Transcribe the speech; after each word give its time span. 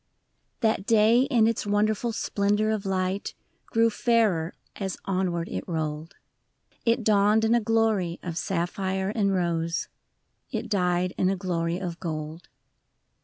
I. 0.63 0.67
HAT 0.67 0.87
day 0.87 1.21
in 1.29 1.45
its 1.45 1.63
wonderful 1.67 2.11
splendor 2.11 2.71
of 2.71 2.87
light 2.87 3.35
Grew 3.67 3.91
fairer 3.91 4.55
as 4.75 4.97
onward 5.05 5.47
it 5.49 5.63
rolled; 5.67 6.15
It 6.87 7.03
dawned 7.03 7.45
in 7.45 7.53
a 7.53 7.61
glory 7.61 8.19
of 8.23 8.35
sapphire 8.35 9.09
and 9.09 9.31
rose, 9.31 9.89
It 10.51 10.69
died 10.69 11.13
in 11.19 11.29
a 11.29 11.35
glory 11.37 11.77
of 11.77 11.99
gold. 11.99 12.49